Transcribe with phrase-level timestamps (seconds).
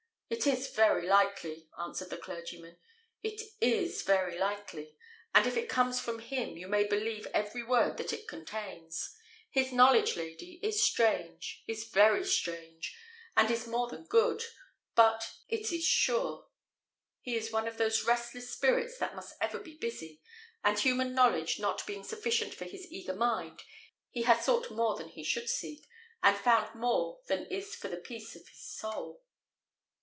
[0.33, 2.77] "It is very likely," answered the clergyman:
[3.21, 4.95] "it is very likely;
[5.35, 9.13] and if it comes from him, you may believe every word that it contains.
[9.49, 12.95] His knowledge, lady, is strange, is very strange,
[13.35, 14.41] and is more than good,
[14.95, 16.47] but it is sure.
[17.19, 20.21] He is one of those restless spirits that must ever be busy;
[20.63, 23.63] and, human knowledge not being sufficient for his eager mind,
[24.09, 25.85] he has sought more than he should seek,
[26.23, 29.21] and found more than is for the peace of his soul."